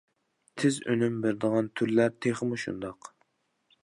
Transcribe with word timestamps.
تېز 0.61 0.77
ئۈنۈم 0.93 1.19
بېرىدىغان 1.25 1.69
تۈرلەر 1.81 2.15
تېخىمۇ 2.27 2.59
شۇنداق. 2.65 3.11